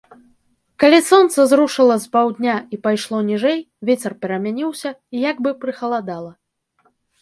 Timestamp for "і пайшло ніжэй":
2.77-3.59